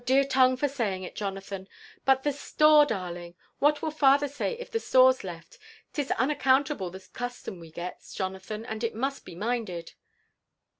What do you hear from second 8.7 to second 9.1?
it